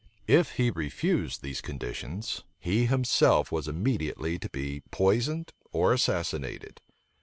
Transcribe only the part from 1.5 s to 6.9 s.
conditions, he himself was immediately to be poisoned or assassinated.